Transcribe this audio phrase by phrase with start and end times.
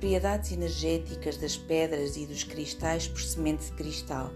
[0.00, 4.30] propriedades energéticas das pedras e dos cristais por semente de cristal.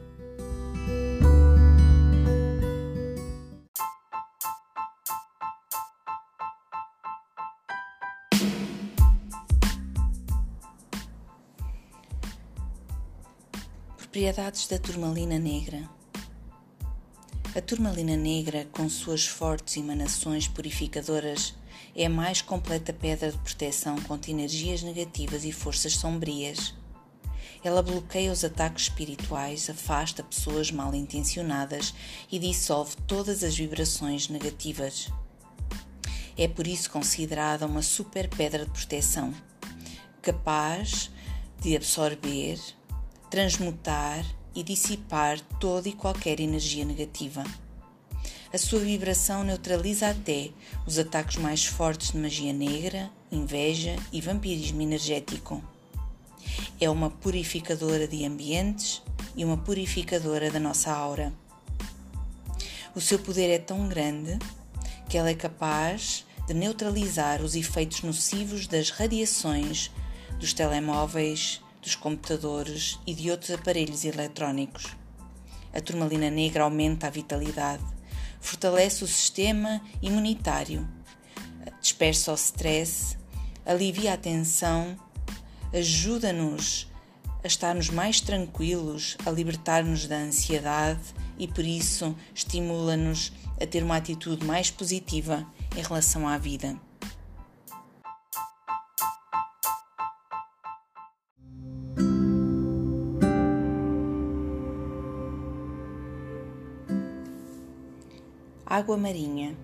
[13.97, 15.89] Propriedades da turmalina negra.
[17.57, 21.55] A turmalina negra, com suas fortes emanações purificadoras,
[21.95, 26.75] é a mais completa pedra de proteção contra energias negativas e forças sombrias.
[27.63, 31.95] Ela bloqueia os ataques espirituais, afasta pessoas mal intencionadas
[32.31, 35.11] e dissolve todas as vibrações negativas.
[36.37, 39.33] É por isso considerada uma super pedra de proteção,
[40.21, 41.11] capaz
[41.61, 42.61] de absorver,
[43.31, 47.45] transmutar e dissipar toda e qualquer energia negativa.
[48.55, 50.51] A sua vibração neutraliza até
[50.87, 55.61] os ataques mais fortes de magia negra, inveja e vampirismo energético.
[56.81, 59.03] É uma purificadora de ambientes
[59.35, 61.33] e uma purificadora da nossa aura.
[62.95, 64.39] O seu poder é tão grande
[65.09, 69.91] que ela é capaz de neutralizar os efeitos nocivos das radiações
[70.39, 74.97] dos telemóveis, dos computadores e de outros aparelhos eletrónicos.
[75.73, 77.83] A turmalina negra aumenta a vitalidade,
[78.45, 80.87] fortalece o sistema imunitário,
[81.81, 83.17] dispersa o stress,
[83.65, 84.97] alivia a tensão,
[85.73, 86.87] ajuda-nos
[87.43, 93.97] a estarmos mais tranquilos, a libertar-nos da ansiedade e por isso estimula-nos a ter uma
[93.97, 96.79] atitude mais positiva em relação à vida.
[108.67, 109.55] Água marinha.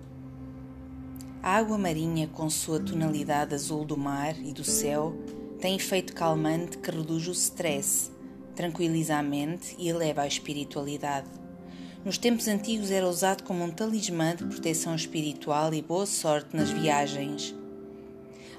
[1.41, 5.15] A água marinha, com sua tonalidade azul do mar e do céu,
[5.59, 8.11] tem efeito calmante que reduz o stress,
[8.55, 11.27] tranquiliza a mente e eleva a espiritualidade.
[12.05, 16.69] Nos tempos antigos era usado como um talismã de proteção espiritual e boa sorte nas
[16.69, 17.55] viagens.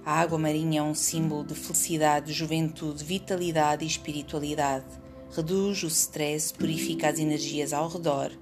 [0.05, 4.87] A água marinha é um símbolo de felicidade, juventude, vitalidade e espiritualidade.
[5.31, 8.33] Reduz o stress, purifica as energias ao redor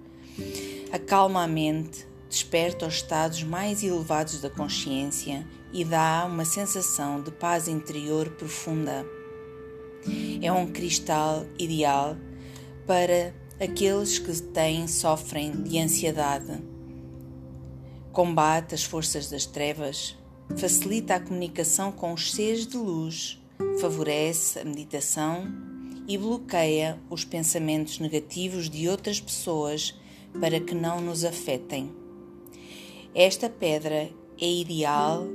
[0.93, 7.31] acalma a mente, desperta os estados mais elevados da consciência e dá uma sensação de
[7.31, 9.05] paz interior profunda.
[10.41, 12.17] É um cristal ideal
[12.87, 16.63] para aqueles que têm, sofrem de ansiedade.
[18.13, 20.17] Combate as forças das trevas,
[20.57, 23.41] facilita a comunicação com os seres de luz,
[23.81, 25.45] favorece a meditação
[26.09, 29.95] e bloqueia os pensamentos negativos de outras pessoas
[30.39, 31.91] para que não nos afetem.
[33.15, 34.11] Esta pedra
[34.41, 35.27] é ideal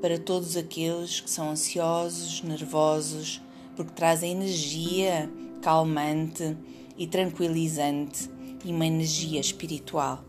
[0.00, 3.40] para todos aqueles que são ansiosos, nervosos,
[3.74, 5.30] porque traz a energia
[5.62, 6.56] calmante
[6.96, 8.30] e tranquilizante
[8.64, 10.22] e uma energia espiritual.